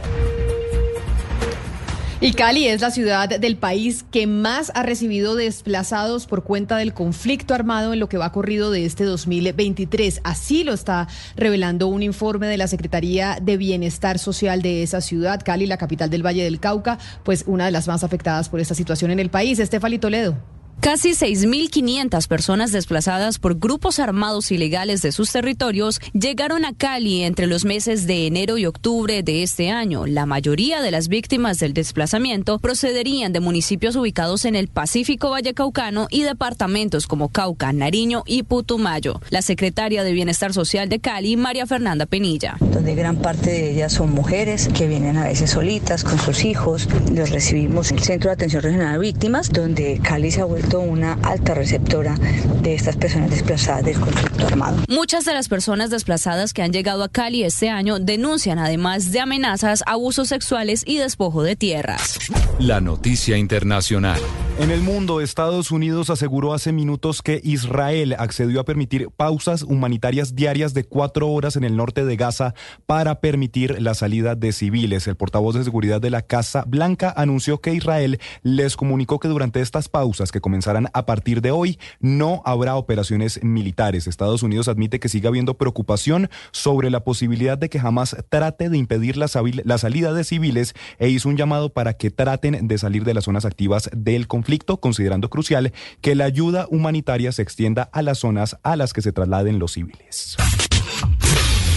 Y 2.25 2.33
Cali 2.33 2.67
es 2.67 2.81
la 2.81 2.91
ciudad 2.91 3.29
del 3.29 3.59
país 3.59 4.03
que 4.11 4.27
más 4.27 4.73
ha 4.75 4.83
recibido 4.83 5.35
desplazados 5.35 6.25
por 6.25 6.43
cuenta 6.43 6.79
del 6.79 6.95
conflicto 6.95 7.53
armado 7.53 7.93
en 7.93 8.01
lo 8.01 8.09
que 8.09 8.17
va 8.17 8.33
corrido 8.33 8.71
de 8.71 8.87
este 8.87 9.05
2023. 9.05 10.23
Así 10.25 10.65
lo 10.65 10.73
está 10.73 11.07
revelando 11.37 11.87
un 11.87 12.03
informe 12.03 12.47
de 12.47 12.57
la 12.57 12.67
Secretaría 12.67 13.37
de 13.43 13.59
Bienestar 13.59 14.19
Social 14.19 14.63
de 14.63 14.83
esa 14.83 15.03
ciudad. 15.03 15.43
Cali, 15.45 15.67
la 15.67 15.77
capital 15.77 16.09
del 16.09 16.25
Valle 16.25 16.45
del 16.45 16.61
Cauca, 16.61 16.99
pues 17.25 17.45
una 17.47 17.67
de 17.67 17.73
las 17.73 17.89
más 17.89 18.05
afectadas 18.05 18.49
por 18.49 18.59
esta 18.59 18.75
situación 18.75 19.11
en 19.11 19.21
el 19.21 19.29
país. 19.29 19.59
Estefali 19.59 19.99
Toledo. 19.99 20.39
Casi 20.81 21.13
6.500 21.13 22.29
personas 22.29 22.71
desplazadas 22.71 23.39
por 23.39 23.59
grupos 23.59 23.99
armados 23.99 24.53
ilegales 24.53 25.01
de 25.01 25.13
sus 25.13 25.33
territorios 25.33 25.99
llegaron 26.13 26.67
a 26.67 26.75
Cali 26.75 27.23
entre 27.23 27.47
los 27.47 27.65
meses 27.65 28.07
de 28.07 28.27
enero 28.27 28.59
y 28.59 28.67
octubre 28.67 29.23
de 29.23 29.43
este 29.43 29.71
año. 29.71 30.07
La 30.07 30.27
mayoría 30.27 30.83
de 30.83 30.91
las 30.91 31.09
víctimas 31.09 31.59
del 31.59 31.73
desplazamiento 31.73 32.59
procederían 32.59 33.33
de 33.33 33.41
municipios 33.41 33.97
ubicados 33.97 34.45
en 34.45 34.57
el 34.57 34.69
Pacífico 34.69 35.31
Vallecaucano 35.31 36.07
y 36.11 36.23
departamentos 36.23 37.07
como 37.07 37.31
Cauca, 37.31 37.73
Nariño 37.73 38.23
y 38.27 38.43
Putumayo. 38.43 39.21
La 39.31 39.41
secretaria 39.41 40.05
de 40.05 40.13
Bienestar 40.13 40.53
Social 40.53 40.89
de 40.91 41.01
Cali, 41.01 41.37
María 41.37 41.67
Fernanda 41.67 42.05
Penilla. 42.05 42.57
Donde 42.61 42.95
gran 42.95 43.17
parte 43.17 43.51
de 43.51 43.73
ellas 43.73 43.93
son 43.95 44.13
mujeres 44.13 44.69
que 44.69 44.87
vienen 44.87 45.17
a 45.17 45.25
veces 45.25 45.51
solitas 45.51 46.05
con 46.05 46.19
sus 46.19 46.45
hijos. 46.45 46.89
Los 47.13 47.31
recibimos 47.31 47.91
en 47.91 47.99
el 47.99 48.05
Centro 48.05 48.29
de 48.29 48.35
Atención 48.35 48.63
Regional 48.63 48.93
de 48.95 48.99
Víctimas, 48.99 49.51
donde 49.51 49.99
Cali 50.03 50.31
se 50.31 50.43
ha 50.43 50.45
vuelto 50.45 50.64
una 50.73 51.15
alta 51.23 51.55
receptora 51.55 52.17
de 52.63 52.75
estas 52.75 52.97
personas 52.97 53.31
desplazadas 53.31 53.85
del 53.85 53.99
conflicto 53.99 54.47
armado. 54.47 54.79
Muchas 54.89 55.25
de 55.25 55.35
las 55.35 55.49
personas 55.49 55.91
desplazadas 55.91 56.53
que 56.53 56.63
han 56.63 56.73
llegado 56.73 57.05
a 57.05 57.09
Cali 57.09 57.45
este 57.45 57.69
año 57.69 57.99
denuncian 57.99 58.59
además 58.59 59.13
de 59.13 59.21
amenazas, 59.21 59.83
abusos 59.87 60.29
sexuales 60.29 60.83
y 60.87 60.99
despojo 60.99 61.43
de 61.43 61.57
tierras. 61.57 62.19
La 62.59 62.81
noticia 62.81 63.37
internacional. 63.37 64.21
En 64.57 64.71
el 64.71 64.83
mundo, 64.83 65.21
Estados 65.21 65.73
Unidos 65.73 66.11
aseguró 66.11 66.55
hace 66.55 66.71
minutos 66.71 67.23
que 67.23 67.41
Israel 67.43 68.15
accedió 68.17 68.61
a 68.61 68.65
permitir 68.65 69.11
pausas 69.11 69.65
humanitarias 69.65 70.37
diarias 70.37 70.75
de 70.75 70.85
cuatro 70.85 71.29
horas 71.29 71.57
en 71.57 71.65
el 71.65 71.77
norte 71.77 72.05
de 72.05 72.15
Gaza 72.15 72.55
para 72.87 73.21
permitir 73.21 73.83
la 73.83 73.95
salida 73.95 74.37
de 74.37 74.53
civiles. 74.53 75.09
El 75.09 75.17
portavoz 75.17 75.57
de 75.57 75.65
seguridad 75.65 76.01
de 76.01 76.11
la 76.11 76.23
Casa 76.23 76.63
Blanca 76.69 77.13
anunció 77.17 77.61
que 77.61 77.75
Israel 77.75 78.21
les 78.45 78.77
comunicó 78.77 79.19
que 79.19 79.27
durante 79.27 79.61
estas 79.61 79.89
pausas, 79.89 80.31
que 80.31 80.41
comenzarán 80.41 80.87
a 80.93 81.05
partir 81.05 81.41
de 81.41 81.51
hoy, 81.51 81.81
no 81.99 82.41
habrá 82.45 82.77
operaciones 82.77 83.43
militares. 83.43 84.07
Estados 84.07 84.45
Unidos 84.45 84.69
admite 84.69 85.01
que 85.01 85.09
sigue 85.09 85.27
habiendo 85.27 85.55
preocupación 85.55 86.31
sobre 86.53 86.91
la 86.91 87.03
posibilidad 87.03 87.59
de 87.59 87.69
que 87.69 87.81
jamás 87.81 88.17
trate 88.29 88.69
de 88.69 88.79
impedir 88.79 89.17
la, 89.17 89.27
salida 89.27 90.13
de 90.13 90.23
civiles 90.23 90.75
e 91.01 91.09
hizo 91.09 91.29
un 91.29 91.37
llamado 91.37 91.73
para 91.73 91.95
que 91.95 92.13
traten 92.13 92.69
de 92.69 92.79
salir 92.79 93.03
de 93.03 93.15
las 93.15 93.25
zonas 93.25 93.45
activas 93.45 93.91
del 93.93 94.29
conflicto 94.29 94.44
conflicto, 94.45 94.77
considerando 94.77 95.31
crucial 95.31 95.73
que 96.03 96.15
la 96.15 96.27
ayuda 96.27 96.67
humanitaria 96.69 97.33
se 97.33 97.41
extienda 97.41 97.89
a 97.93 98.03
las 98.03 98.19
zonas 98.19 98.59
a 98.63 98.77
las 98.77 98.93
que 98.93 99.01
se 99.01 99.11
trasladen 99.11 99.59
los 99.59 99.73
civiles. 99.73 100.37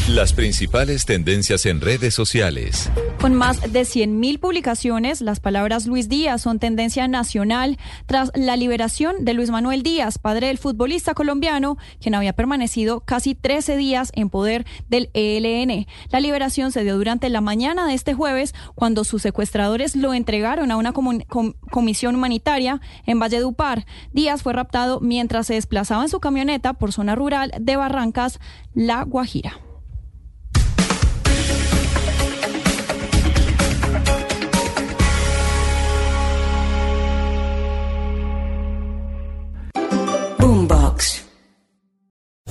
Las 0.07 0.31
principales 0.31 1.05
tendencias 1.05 1.65
en 1.65 1.81
redes 1.81 2.13
sociales. 2.13 2.89
Con 3.19 3.35
más 3.35 3.59
de 3.73 3.81
100.000 3.81 4.39
publicaciones, 4.39 5.19
las 5.19 5.41
palabras 5.41 5.85
Luis 5.85 6.07
Díaz 6.07 6.43
son 6.43 6.59
tendencia 6.59 7.09
nacional 7.09 7.77
tras 8.05 8.31
la 8.33 8.55
liberación 8.55 9.25
de 9.25 9.33
Luis 9.33 9.49
Manuel 9.49 9.83
Díaz, 9.83 10.17
padre 10.17 10.47
del 10.47 10.59
futbolista 10.59 11.13
colombiano, 11.13 11.77
quien 11.99 12.15
había 12.15 12.31
permanecido 12.31 13.01
casi 13.01 13.35
13 13.35 13.75
días 13.75 14.13
en 14.15 14.29
poder 14.29 14.65
del 14.87 15.09
ELN. 15.13 15.87
La 16.09 16.21
liberación 16.21 16.71
se 16.71 16.85
dio 16.85 16.95
durante 16.95 17.27
la 17.27 17.41
mañana 17.41 17.85
de 17.85 17.93
este 17.93 18.13
jueves 18.13 18.55
cuando 18.75 19.03
sus 19.03 19.21
secuestradores 19.21 19.97
lo 19.97 20.13
entregaron 20.13 20.71
a 20.71 20.77
una 20.77 20.93
comisión 20.93 22.15
humanitaria 22.15 22.79
en 23.05 23.19
Valledupar. 23.19 23.85
Díaz 24.13 24.41
fue 24.41 24.53
raptado 24.53 25.01
mientras 25.01 25.47
se 25.47 25.55
desplazaba 25.55 26.03
en 26.03 26.09
su 26.09 26.21
camioneta 26.21 26.75
por 26.75 26.93
zona 26.93 27.13
rural 27.13 27.51
de 27.59 27.75
Barrancas, 27.75 28.39
La 28.73 29.03
Guajira. 29.03 29.66